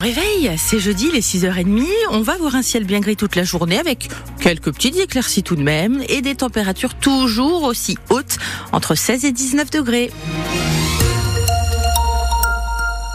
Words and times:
Réveil, 0.00 0.52
c'est 0.58 0.78
jeudi, 0.78 1.10
les 1.10 1.22
6h30. 1.22 1.84
On 2.12 2.20
va 2.20 2.36
voir 2.36 2.54
un 2.54 2.62
ciel 2.62 2.84
bien 2.84 3.00
gris 3.00 3.16
toute 3.16 3.34
la 3.34 3.42
journée 3.42 3.80
avec 3.80 4.08
quelques 4.40 4.72
petites 4.72 4.96
éclaircies 4.96 5.42
tout 5.42 5.56
de 5.56 5.62
même 5.62 6.04
et 6.08 6.22
des 6.22 6.36
températures 6.36 6.94
toujours 6.94 7.64
aussi 7.64 7.98
hautes, 8.08 8.38
entre 8.70 8.94
16 8.94 9.24
et 9.24 9.32
19 9.32 9.70
degrés. 9.70 10.12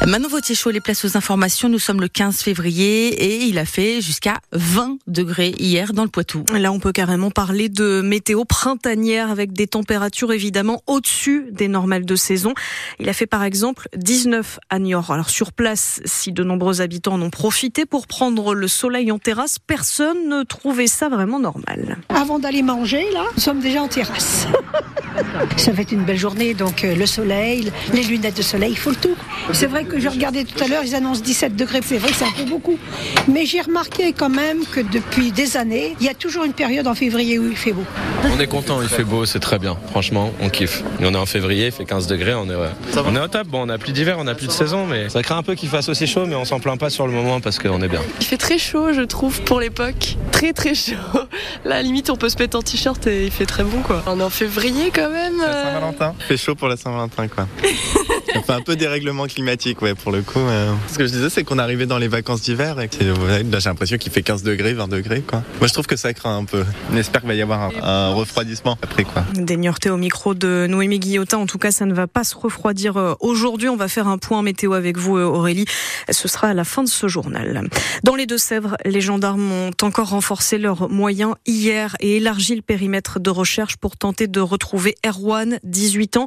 Manon 0.05 0.27
Vautier-Chaud, 0.27 0.71
les 0.71 0.81
places 0.81 1.05
aux 1.05 1.15
informations. 1.15 1.69
Nous 1.69 1.79
sommes 1.79 2.01
le 2.01 2.09
15 2.09 2.41
février 2.41 3.07
et 3.07 3.45
il 3.45 3.57
a 3.57 3.63
fait 3.63 4.01
jusqu'à 4.01 4.39
20 4.51 4.97
degrés 5.07 5.55
hier 5.57 5.93
dans 5.93 6.04
le 6.04 6.09
Poitou. 6.09 6.43
Là, 6.54 6.73
on 6.73 6.79
peut 6.79 6.91
carrément 6.91 7.31
parler 7.31 7.69
de 7.69 8.01
météo 8.01 8.43
printanière 8.43 9.31
avec 9.31 9.54
des 9.54 9.65
températures 9.65 10.33
évidemment 10.33 10.81
au-dessus 10.87 11.47
des 11.51 11.69
normales 11.69 12.04
de 12.04 12.15
saison. 12.18 12.54
Il 13.00 13.07
a 13.07 13.13
fait 13.13 13.27
par 13.27 13.45
exemple 13.45 13.87
19 13.95 14.59
à 14.69 14.79
Niort. 14.79 15.09
Alors 15.09 15.29
sur 15.29 15.54
place, 15.54 16.01
si 16.04 16.33
de 16.33 16.43
nombreux 16.43 16.81
habitants 16.81 17.13
en 17.13 17.21
ont 17.21 17.29
profité 17.29 17.85
pour 17.85 18.05
prendre 18.05 18.54
le 18.54 18.67
soleil 18.67 19.09
en 19.09 19.20
terrasse, 19.20 19.57
personne 19.57 20.28
ne 20.28 20.43
trouvait 20.43 20.87
ça 20.87 21.07
vraiment 21.07 21.39
normal. 21.39 21.97
Avant 22.09 22.39
d'aller 22.39 22.61
manger, 22.61 23.06
là, 23.14 23.23
nous 23.37 23.42
sommes 23.42 23.61
déjà 23.61 23.81
en 23.81 23.87
terrasse. 23.87 24.47
ça 25.57 25.71
va 25.71 25.81
être 25.81 25.93
une 25.93 26.04
belle 26.04 26.17
journée, 26.17 26.54
donc 26.54 26.83
euh, 26.83 26.93
le 26.93 27.06
soleil, 27.06 27.71
les 27.93 28.04
lunettes 28.04 28.37
de 28.37 28.42
soleil, 28.42 28.71
il 28.71 28.78
faut 28.78 28.89
le 28.89 28.95
tout. 28.97 29.15
C'est 29.54 29.67
vrai 29.67 29.86
que 29.86 29.93
que 29.93 30.00
j'ai 30.00 30.10
regardé 30.10 30.43
tout 30.43 30.61
à 30.64 30.68
l'heure, 30.68 30.83
ils 30.83 30.96
annoncent 30.96 31.21
17 31.21 31.56
degrés. 31.56 31.82
C'est 31.86 31.97
vrai 31.97 32.09
que 32.09 32.16
c'est 32.16 32.25
un 32.25 32.31
peu 32.31 32.45
beaucoup. 32.45 32.78
Mais 33.28 33.45
j'ai 33.45 33.61
remarqué 33.61 34.14
quand 34.14 34.30
même 34.30 34.66
que 34.66 34.80
depuis 34.80 35.31
des 35.31 35.58
années, 35.58 35.95
il 36.00 36.06
y 36.06 36.09
a 36.09 36.14
toujours 36.14 36.45
une 36.45 36.53
période 36.53 36.88
en 36.88 36.95
février 36.95 37.38
où 37.38 37.47
il 37.47 37.56
fait 37.56 37.73
beau. 37.73 37.84
On 38.36 38.39
est 38.39 38.48
content, 38.48 38.81
il 38.81 38.89
fait 38.89 39.03
beau, 39.03 39.25
c'est 39.25 39.39
très 39.39 39.59
bien. 39.59 39.78
Franchement, 39.92 40.31
on 40.42 40.50
kiffe. 40.50 40.84
on 41.00 41.14
est 41.14 41.17
en 41.17 41.25
février, 41.25 41.67
il 41.67 41.72
fait 41.72 41.86
15 41.86 42.08
degrés, 42.08 42.34
on 42.34 42.50
est, 42.50 42.56
on 42.98 43.16
est 43.16 43.20
au 43.20 43.28
top. 43.28 43.48
Bon, 43.48 43.61
on 43.61 43.66
n'a 43.67 43.78
plus 43.78 43.92
d'hiver, 43.94 44.17
on 44.20 44.23
n'a 44.23 44.36
plus 44.36 44.48
de 44.48 44.52
saison, 44.52 44.88
mais 44.88 45.09
ça 45.09 45.22
craint 45.22 45.38
un 45.38 45.44
peu 45.44 45.56
qu'il 45.56 45.70
fasse 45.70 45.89
aussi 45.89 46.08
chaud, 46.08 46.25
mais 46.25 46.36
on 46.36 46.45
s'en 46.45 46.59
plaint 46.59 46.80
pas 46.80 46.89
sur 46.89 47.06
le 47.06 47.14
moment 47.14 47.39
parce 47.39 47.59
qu'on 47.59 47.81
est 47.81 47.88
bien. 47.88 48.02
Il 48.20 48.25
fait 48.25 48.38
très 48.38 48.58
chaud, 48.58 48.94
je 48.94 49.02
trouve, 49.02 49.42
pour 49.42 49.59
l'époque. 49.59 50.17
Très 50.31 50.53
très 50.53 50.73
chaud. 50.73 50.94
Là, 51.66 51.82
limite, 51.82 52.10
on 52.10 52.16
peut 52.16 52.30
se 52.30 52.38
mettre 52.38 52.58
en 52.58 52.62
t-shirt 52.62 53.06
et 53.08 53.26
il 53.26 53.32
fait 53.32 53.45
très 53.45 53.64
bon, 53.64 53.82
quoi. 53.82 54.04
On 54.08 54.20
est 54.20 54.23
en 54.23 54.30
février 54.30 54.92
quand 54.94 55.10
même. 55.10 55.38
Saint-Valentin. 55.39 56.16
Il 56.20 56.26
fait 56.26 56.38
chaud 56.38 56.56
pour 56.56 56.67
la 56.67 56.78
Saint-Valentin, 56.78 57.28
quoi. 57.28 57.48
Ça 58.34 58.42
fait 58.42 58.53
un 58.53 58.62
peu 58.62 58.76
dérèglement 58.76 59.28
climatique, 59.28 59.81
ouais, 59.81 59.94
pour 59.94 60.12
le 60.12 60.22
coup. 60.22 60.39
Ce 60.88 60.98
que 60.98 61.06
je 61.06 61.12
disais, 61.12 61.30
c'est 61.30 61.44
qu'on 61.44 61.59
arrivait 61.59 61.86
dans 61.86 62.00
les 62.00 62.08
vacances 62.08 62.42
d'hiver 62.42 62.80
et 62.80 62.89
là, 63.00 63.59
j'ai 63.59 63.70
l'impression 63.70 63.98
qu'il 63.98 64.12
fait 64.12 64.23
15 64.23 64.44
degrés, 64.44 64.73
20 64.73 64.88
degrés, 64.88 65.22
quoi. 65.22 65.44
Moi, 65.59 65.67
je 65.67 65.73
trouve 65.73 65.86
que 65.86 65.95
ça 65.95 66.14
craint 66.14 66.38
un 66.38 66.45
peu. 66.45 66.66
On 66.92 66.98
espère 66.98 67.22
qu'il 67.22 67.28
va 67.28 67.36
y 67.36 67.42
avoir 67.42 67.72
un, 67.81 68.14
refroidissement 68.14 68.78
après, 68.81 69.04
quoi. 69.04 69.23
Déniorté 69.36 69.89
au 69.89 69.98
micro 69.98 70.34
de 70.34 70.66
Noémie 70.67 71.00
Guillotin. 71.00 71.38
En 71.38 71.45
tout 71.45 71.58
cas, 71.58 71.72
ça 71.72 71.86
ne 71.86 71.94
va 71.94 72.08
pas 72.08 72.23
se 72.23 72.36
refroidir 72.36 72.98
euh, 72.98 73.14
aujourd'hui. 73.20 73.70
On 73.70 73.76
va 73.76 73.88
faire 73.88 74.08
un 74.08 74.17
point 74.17 74.42
météo 74.42 74.73
avec 74.73 74.98
vous, 74.98 75.17
euh, 75.17 75.26
Aurélie. 75.26 75.66
Ce 76.09 76.28
sera 76.28 76.50
à 76.50 76.54
la 76.54 76.64
fin 76.64 76.84
de 76.84 76.89
ce 76.89 77.08
journal. 77.08 77.67
Dans 78.04 78.16
les 78.16 78.26
Deux-Sèvres, 78.26 78.78
les 78.86 79.02
gendarmes 79.02 79.52
ont 79.52 79.72
encore 79.81 80.09
renforcé 80.09 80.58
leurs 80.58 80.89
moyens 80.89 81.36
hier 81.45 81.95
et 82.00 82.17
élargi 82.17 82.56
le 82.56 82.61
périmètre 82.61 83.20
de 83.20 83.30
recherche 83.30 83.78
pour 83.78 83.98
tenter 83.98 84.28
de 84.28 84.39
retrouver 84.39 84.95
Erwan, 85.06 85.59
18 85.64 86.17
ans, 86.17 86.26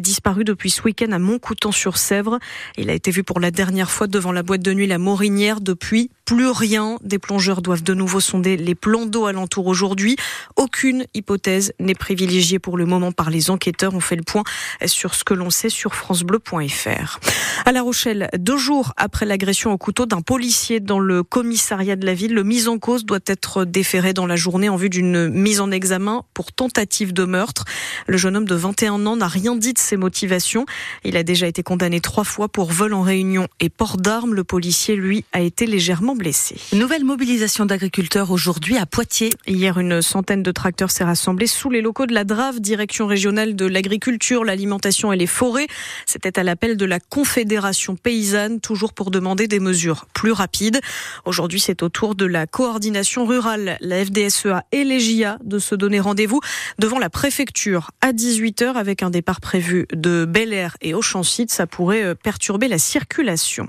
disparu 0.00 0.44
depuis 0.44 0.70
ce 0.70 0.82
week-end 0.82 1.12
à 1.12 1.18
Montcoutan 1.18 1.47
sur 1.72 1.96
sèvre 1.96 2.38
Il 2.76 2.90
a 2.90 2.94
été 2.94 3.10
vu 3.10 3.22
pour 3.22 3.40
la 3.40 3.50
dernière 3.50 3.90
fois 3.90 4.06
devant 4.06 4.32
la 4.32 4.42
boîte 4.42 4.60
de 4.60 4.72
nuit 4.72 4.86
La 4.86 4.98
Morinière. 4.98 5.60
Depuis, 5.60 6.10
plus 6.24 6.50
rien. 6.50 6.98
Des 7.02 7.18
plongeurs 7.18 7.62
doivent 7.62 7.82
de 7.82 7.94
nouveau 7.94 8.20
sonder 8.20 8.56
les 8.56 8.74
plans 8.74 9.06
d'eau 9.06 9.26
alentour 9.26 9.66
aujourd'hui. 9.66 10.16
Aucune 10.56 11.06
hypothèse 11.14 11.72
n'est 11.80 11.94
privilégiée 11.94 12.58
pour 12.58 12.76
le 12.76 12.84
moment 12.84 13.12
par 13.12 13.30
les 13.30 13.50
enquêteurs. 13.50 13.94
On 13.94 14.00
fait 14.00 14.16
le 14.16 14.22
point 14.22 14.44
sur 14.84 15.14
ce 15.14 15.24
que 15.24 15.34
l'on 15.34 15.50
sait 15.50 15.70
sur 15.70 15.94
francebleu.fr. 15.94 17.18
À 17.64 17.72
La 17.72 17.82
Rochelle, 17.82 18.28
deux 18.36 18.58
jours 18.58 18.92
après 18.96 19.24
l'agression 19.24 19.72
au 19.72 19.78
couteau 19.78 20.06
d'un 20.06 20.20
policier 20.20 20.80
dans 20.80 21.00
le 21.00 21.22
commissariat 21.22 21.96
de 21.96 22.04
la 22.04 22.14
ville, 22.14 22.34
le 22.34 22.44
mis 22.44 22.68
en 22.68 22.78
cause 22.78 23.04
doit 23.06 23.18
être 23.26 23.64
déféré 23.64 24.12
dans 24.12 24.26
la 24.26 24.36
journée 24.36 24.68
en 24.68 24.76
vue 24.76 24.90
d'une 24.90 25.28
mise 25.28 25.60
en 25.60 25.70
examen 25.70 26.24
pour 26.34 26.52
tentative 26.52 27.12
de 27.12 27.24
meurtre. 27.24 27.64
Le 28.06 28.18
jeune 28.18 28.36
homme 28.36 28.44
de 28.44 28.54
21 28.54 29.06
ans 29.06 29.16
n'a 29.16 29.28
rien 29.28 29.56
dit 29.56 29.72
de 29.72 29.78
ses 29.78 29.96
motivations. 29.96 30.66
Il 31.04 31.16
a 31.16 31.22
déjà 31.22 31.37
été 31.46 31.62
condamné 31.62 32.00
trois 32.00 32.24
fois 32.24 32.48
pour 32.48 32.72
vol 32.72 32.92
en 32.94 33.02
réunion 33.02 33.46
et 33.60 33.68
port 33.68 33.96
d'armes. 33.96 34.34
Le 34.34 34.44
policier, 34.44 34.96
lui, 34.96 35.24
a 35.32 35.40
été 35.40 35.66
légèrement 35.66 36.16
blessé. 36.16 36.56
Nouvelle 36.72 37.04
mobilisation 37.04 37.66
d'agriculteurs 37.66 38.30
aujourd'hui 38.30 38.76
à 38.76 38.86
Poitiers. 38.86 39.30
Hier, 39.46 39.78
une 39.78 40.02
centaine 40.02 40.42
de 40.42 40.50
tracteurs 40.50 40.90
s'est 40.90 41.04
rassemblée 41.04 41.46
sous 41.46 41.70
les 41.70 41.80
locaux 41.80 42.06
de 42.06 42.14
la 42.14 42.24
DRAV, 42.24 42.60
direction 42.60 43.06
régionale 43.06 43.54
de 43.54 43.66
l'agriculture, 43.66 44.44
l'alimentation 44.44 45.12
et 45.12 45.16
les 45.16 45.26
forêts. 45.26 45.68
C'était 46.06 46.38
à 46.38 46.42
l'appel 46.42 46.76
de 46.76 46.84
la 46.84 46.98
Confédération 46.98 47.94
paysanne, 47.94 48.60
toujours 48.60 48.92
pour 48.92 49.10
demander 49.10 49.46
des 49.46 49.60
mesures 49.60 50.06
plus 50.14 50.32
rapides. 50.32 50.80
Aujourd'hui, 51.24 51.60
c'est 51.60 51.82
au 51.82 51.88
tour 51.88 52.14
de 52.14 52.24
la 52.24 52.46
coordination 52.46 53.26
rurale, 53.26 53.78
la 53.80 54.04
FDSEA 54.04 54.64
et 54.72 54.84
les 54.84 55.00
JA 55.00 55.38
de 55.44 55.58
se 55.58 55.74
donner 55.74 56.00
rendez-vous 56.00 56.40
devant 56.78 56.98
la 56.98 57.10
préfecture 57.10 57.90
à 58.00 58.12
18h 58.12 58.74
avec 58.74 59.02
un 59.02 59.10
départ 59.10 59.40
prévu 59.40 59.86
de 59.92 60.24
Bel 60.24 60.52
Air 60.52 60.76
et 60.80 60.94
Auchancy 61.28 61.46
ça 61.48 61.66
pourrait 61.66 62.02
euh, 62.02 62.14
perturber 62.14 62.68
la 62.68 62.78
circulation. 62.78 63.68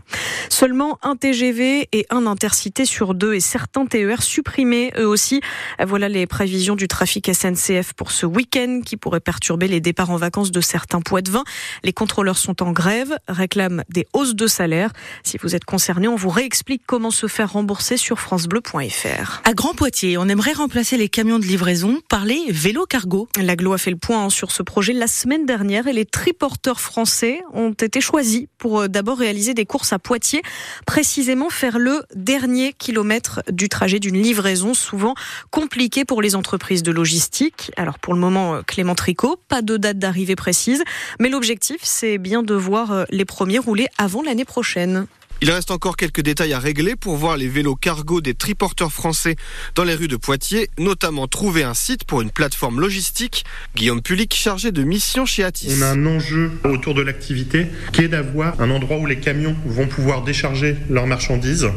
Seulement 0.50 0.98
un 1.02 1.16
TGV 1.16 1.90
et 1.92 2.06
un 2.10 2.26
intercité 2.26 2.86
sur 2.86 3.14
deux 3.14 3.34
et 3.34 3.40
certains 3.40 3.86
TER 3.86 4.24
supprimés 4.24 4.92
eux 4.98 5.08
aussi. 5.08 5.42
Voilà 5.86 6.10
les 6.10 6.26
prévisions 6.26 6.76
du 6.76 6.88
trafic 6.88 7.30
SNCF 7.34 7.94
pour 7.94 8.12
ce 8.12 8.26
week-end 8.26 8.82
qui 8.86 8.98
pourrait 8.98 9.20
perturber 9.20 9.68
les 9.68 9.82
départs 9.82 10.10
en 10.10 10.18
vacances 10.18 10.52
de 10.52 10.62
certains 10.62 11.00
vin. 11.30 11.44
Les 11.84 11.94
contrôleurs 11.94 12.38
sont 12.38 12.64
en 12.64 12.72
grève, 12.72 13.18
réclament 13.28 13.84
des 13.90 14.08
hausses 14.14 14.36
de 14.36 14.48
salaire. 14.48 14.92
Si 15.24 15.38
vous 15.42 15.56
êtes 15.56 15.66
concerné, 15.66 16.08
on 16.08 16.16
vous 16.16 16.30
réexplique 16.30 16.84
comment 16.86 17.12
se 17.12 17.28
faire 17.28 17.54
rembourser 17.54 17.98
sur 17.98 18.20
francebleu.fr. 18.20 19.42
À 19.44 19.54
Grand 19.54 19.74
Poitiers, 19.74 20.18
on 20.18 20.28
aimerait 20.30 20.54
remplacer 20.54 20.98
les 20.98 21.10
camions 21.10 21.40
de 21.40 21.46
livraison 21.46 22.00
par 22.10 22.26
les 22.26 22.46
vélos 22.50 22.86
cargo. 22.86 23.28
L'aglo 23.38 23.74
a 23.74 23.78
fait 23.78 23.92
le 23.92 23.98
point 23.98 24.30
sur 24.30 24.52
ce 24.52 24.64
projet 24.64 24.94
la 24.94 25.08
semaine 25.08 25.46
dernière 25.46 25.88
et 25.88 25.94
les 25.94 26.06
triporteurs 26.06 26.80
français 26.80 27.42
ont 27.54 27.72
été 27.72 28.02
choisis 28.02 28.46
pour 28.58 28.82
euh, 28.82 28.88
d'abord 28.88 29.18
réaliser 29.18 29.54
des 29.54 29.66
courses 29.66 29.94
à 29.94 30.00
Poitiers, 30.00 30.42
précisément 30.86 31.50
faire 31.50 31.80
le 31.80 32.04
dernier 32.16 32.74
kilomètre 32.74 33.42
du 33.52 33.70
trajet 33.70 34.00
d'une 34.00 34.22
livraison, 34.22 34.74
souvent 34.74 35.16
compliqué 35.52 36.06
pour 36.06 36.22
les 36.22 36.36
entreprises 36.36 36.84
de 36.84 36.92
logistique. 36.92 37.72
Alors 37.78 38.00
pour 38.00 38.14
le 38.14 38.20
moment, 38.20 38.56
euh, 38.56 38.62
Clément 38.66 38.96
Tricot, 38.96 39.38
pas 39.48 39.62
de 39.62 39.78
date 39.78 40.00
d'arrivée 40.00 40.36
précise, 40.36 40.84
mais 41.20 41.30
l'objectif, 41.30 41.78
c'est 41.82 42.18
bien 42.18 42.44
de 42.44 42.54
voir 42.54 42.92
euh, 42.92 43.04
les 43.10 43.26
premiers 43.26 43.60
rouler 43.60 43.88
avant 43.98 44.22
l'année 44.22 44.46
prochaine. 44.46 45.08
Il 45.42 45.50
reste 45.52 45.72
encore 45.72 45.96
quelques 45.96 46.20
détails 46.20 46.52
à 46.52 46.60
régler 46.60 46.98
pour 46.98 47.16
voir 47.16 47.38
les 47.38 47.48
vélos 47.48 47.78
cargo 47.78 48.20
des 48.20 48.34
triporteurs 48.34 48.92
français 48.92 49.38
dans 49.74 49.86
les 49.86 49.94
rues 49.94 50.10
de 50.10 50.18
Poitiers, 50.18 50.70
notamment 50.78 51.30
trouver 51.30 51.64
un 51.64 51.74
site 51.74 52.04
pour 52.04 52.20
une 52.20 52.30
plateforme 52.30 52.82
logistique. 52.82 53.46
Guillaume 53.74 54.02
Pulic, 54.02 54.34
chargé 54.36 54.74
de 54.74 54.84
mission 54.84 55.26
chez 55.26 55.46
Atis. 55.46 55.74
On 55.80 55.82
a 55.82 55.92
un 55.92 56.06
enjeu 56.06 56.52
autour 56.66 56.94
de 56.94 57.02
l'activité 57.02 57.68
qui 57.94 58.02
est 58.02 58.10
d'avoir 58.10 58.60
un 58.60 58.70
endroit 58.70 58.98
où 58.98 59.06
les 59.06 59.22
camions 59.22 59.56
vont 59.66 59.88
pouvoir 59.88 60.26
décharger 60.26 60.76
leurs 60.90 61.08
marchandises, 61.08 61.70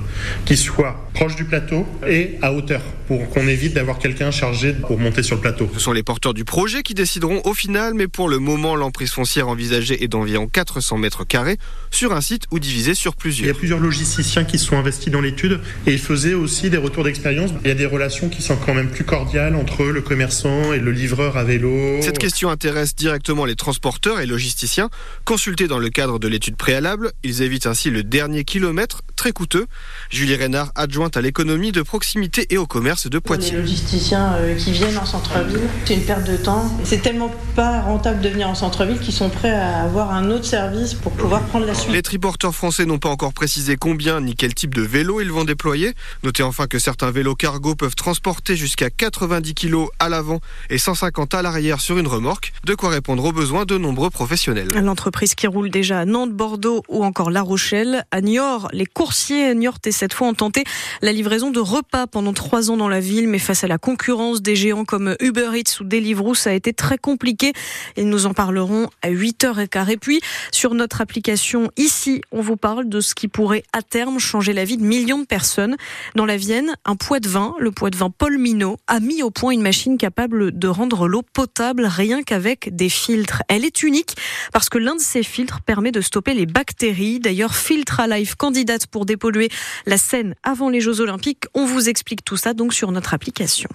qui 0.45 0.57
soit 0.57 1.09
proche 1.15 1.37
du 1.37 1.45
plateau 1.45 1.87
et 2.09 2.39
à 2.43 2.53
hauteur, 2.53 2.83
pour 3.07 3.31
qu'on 3.31 3.47
évite 3.47 3.75
d'avoir 3.75 4.01
quelqu'un 4.01 4.33
chargé 4.33 4.73
pour 4.73 4.99
monter 4.99 5.23
sur 5.23 5.37
le 5.37 5.41
plateau. 5.41 5.71
Ce 5.73 5.79
sont 5.79 5.93
les 5.93 6.03
porteurs 6.03 6.35
du 6.35 6.45
projet 6.45 6.83
qui 6.83 6.95
décideront 6.95 7.41
au 7.45 7.55
final, 7.55 7.95
mais 7.95 8.09
pour 8.09 8.29
le 8.29 8.41
moment, 8.41 8.75
l'emprise 8.75 9.13
foncière 9.13 9.47
envisagée 9.47 10.03
est 10.03 10.09
d'environ 10.09 10.49
400 10.49 10.99
mètres 10.99 11.25
carrés 11.25 11.59
sur 11.93 12.13
un 12.13 12.21
site 12.21 12.47
ou 12.51 12.59
divisé 12.59 12.97
sur 12.97 13.15
plusieurs 13.15 13.52
a 13.53 13.55
plusieurs 13.55 13.79
logisticiens 13.79 14.45
qui 14.45 14.59
sont 14.59 14.77
investis 14.77 15.13
dans 15.13 15.21
l'étude 15.21 15.61
et 15.87 15.93
ils 15.93 15.99
faisaient 15.99 16.35
aussi 16.35 16.71
des 16.71 16.77
retours 16.77 17.05
d'expérience. 17.05 17.51
Il 17.65 17.69
y 17.69 17.71
a 17.71 17.75
des 17.75 17.87
relations 17.87 18.29
qui 18.29 18.43
sont 18.43 18.57
quand 18.57 18.75
même 18.75 18.89
plus 18.89 19.05
cordiales 19.05 19.55
entre 19.55 19.85
le 19.85 20.01
commerçant 20.01 20.73
et 20.73 20.79
le 20.79 20.91
livreur 20.91 21.37
à 21.37 21.45
vélo. 21.45 22.01
Cette 22.03 22.19
question 22.19 22.51
intéresse 22.51 22.95
directement 22.95 23.45
les 23.45 23.57
transporteurs 23.57 24.21
et 24.21 24.27
logisticiens. 24.27 24.91
Consultés 25.25 25.69
dans 25.69 25.79
le 25.79 25.91
cadre 25.91 26.19
de 26.19 26.29
l'étude 26.29 26.57
préalable, 26.57 27.13
ils 27.23 27.43
évitent 27.43 27.67
ainsi 27.67 27.91
le 27.91 28.03
dernier 28.03 28.45
kilomètre 28.45 29.03
très 29.17 29.33
coûteux. 29.33 29.67
Julie 30.11 30.35
Reynard, 30.35 30.73
adjointe 30.75 31.17
à 31.17 31.21
l'économie 31.21 31.73
de 31.73 31.83
proximité 31.83 32.47
et 32.51 32.59
au 32.59 32.67
commerce 32.67 33.09
de 33.09 33.19
Poitiers. 33.19 33.53
Les 33.53 33.59
logisticiens 33.59 34.35
euh, 34.35 34.57
qui 34.57 34.73
viennent 34.73 34.99
en 34.99 35.07
centre-ville, 35.07 35.61
c'est 35.85 35.95
une 35.95 36.03
perte 36.03 36.29
de 36.29 36.37
temps. 36.37 36.71
C'est 36.85 37.03
tellement 37.03 37.31
pas 37.55 37.83
rentable 37.83 38.21
de 38.21 38.29
venir 38.29 38.49
en 38.49 38.55
centre-ville 38.55 38.99
qu'ils 38.99 39.15
sont 39.15 39.29
prêts 39.29 39.53
à 39.53 39.83
avoir 39.83 40.11
un 40.11 40.31
autre 40.31 40.45
service 40.45 40.95
pour 40.95 41.13
pouvoir 41.13 41.43
prendre 41.43 41.67
la 41.67 41.75
suite. 41.75 41.93
Les 41.93 42.03
triporteurs 42.03 42.55
français 42.55 42.85
n'ont 42.85 42.99
pas 42.99 43.11
encore 43.11 43.33
préciser 43.43 43.75
combien 43.77 44.21
ni 44.21 44.37
quel 44.37 44.55
type 44.55 44.73
de 44.73 44.83
vélo 44.83 45.21
ils 45.21 45.33
vont 45.33 45.43
déployer. 45.43 45.95
Notez 46.23 46.45
enfin 46.45 46.69
que 46.69 46.79
certains 46.79 47.11
vélos 47.11 47.35
cargo 47.35 47.75
peuvent 47.75 47.97
transporter 47.97 48.55
jusqu'à 48.55 48.89
90 48.89 49.55
kg 49.55 49.87
à 49.99 50.09
l'avant 50.09 50.39
et 50.71 50.79
150 50.79 51.35
à 51.35 51.43
l'arrière 51.43 51.81
sur 51.81 51.99
une 51.99 52.07
remorque, 52.07 52.53
de 52.63 52.77
quoi 52.77 52.91
répondre 52.91 53.25
aux 53.25 53.33
besoins 53.33 53.65
de 53.65 53.77
nombreux 53.79 54.11
professionnels. 54.11 54.69
L'entreprise 54.69 55.35
qui 55.35 55.49
roule 55.49 55.71
déjà 55.71 55.99
à 55.99 56.05
Nantes, 56.05 56.31
Bordeaux 56.31 56.85
ou 56.89 57.03
encore 57.03 57.33
La 57.33 57.43
Rochelle, 57.43 58.05
à 58.13 58.21
Niort, 58.21 58.69
les 58.73 58.87
coursiers 58.87 59.57
Niort 59.57 59.79
et 59.87 59.91
cette 59.91 60.15
fois 60.15 60.29
ont 60.29 60.35
tenté 60.35 60.63
la 61.01 61.11
livraison 61.11 61.51
de 61.51 61.59
repas 61.59 62.07
pendant 62.07 62.33
trois 62.33 62.71
ans 62.71 62.77
dans 62.77 62.89
la 62.89 63.01
ville, 63.01 63.27
mais 63.27 63.41
face 63.41 63.65
à 63.65 63.67
la 63.67 63.79
concurrence 63.79 64.41
des 64.41 64.55
géants 64.55 64.85
comme 64.85 65.17
Uber 65.19 65.51
Eats 65.57 65.81
ou 65.81 65.85
Deliveroo, 65.85 66.37
ça 66.37 66.51
a 66.51 66.53
été 66.53 66.73
très 66.73 66.97
compliqué. 66.97 67.55
Et 67.97 68.05
nous 68.05 68.27
en 68.27 68.35
parlerons 68.35 68.89
à 69.03 69.11
8h15. 69.11 69.91
Et 69.91 69.97
puis, 69.97 70.21
sur 70.53 70.75
notre 70.75 71.01
application 71.01 71.73
ici, 71.77 72.23
on 72.31 72.41
vous 72.41 72.57
parle 72.57 72.89
de 72.89 73.01
ce 73.01 73.17
qui 73.17 73.32
pourrait 73.33 73.65
à 73.73 73.83
terme 73.83 74.19
changer 74.19 74.53
la 74.53 74.65
vie 74.65 74.77
de 74.77 74.85
millions 74.85 75.19
de 75.19 75.27
personnes. 75.27 75.77
Dans 76.15 76.27
la 76.27 76.37
Vienne, 76.37 76.75
un 76.85 76.97
poids 76.97 77.21
de 77.21 77.29
vin, 77.29 77.55
le 77.59 77.73
poids 77.73 77.91
de 77.91 77.97
vin 77.97 78.11
Paul 78.11 78.39
Minot, 78.39 78.77
a 78.87 79.01
mis 79.01 79.23
au 79.23 79.31
point 79.31 79.53
une 79.53 79.63
machine 79.63 79.99
capable 79.99 80.57
de 80.57 80.69
rendre 80.69 81.09
l'eau 81.09 81.23
potable 81.23 81.85
rien 81.87 82.23
qu'avec 82.23 82.75
des 82.75 82.89
filtres. 82.89 83.43
Elle 83.49 83.65
est 83.65 83.83
unique 83.83 84.17
parce 84.53 84.69
que 84.69 84.79
l'un 84.79 84.97
de 84.97 85.01
ces 85.01 85.23
filtres 85.23 85.61
permet 85.63 85.91
de 85.91 86.01
stopper 86.01 86.35
les 86.35 86.47
bactéries. 86.47 87.21
D'ailleurs, 87.21 87.55
Filtra 87.55 88.07
Life 88.07 88.35
candidate 88.37 88.87
pour 88.87 89.07
dépolluer 89.07 89.49
la 89.87 89.97
Seine 89.97 90.35
avant 90.43 90.69
les 90.69 90.81
Jeux 90.81 91.01
Olympiques. 91.01 91.45
On 91.55 91.65
vous 91.65 91.89
explique 91.89 92.25
tout 92.25 92.37
ça 92.37 92.55
donc 92.55 92.75
sur 92.75 92.93
notre 92.93 93.15
application. 93.15 93.69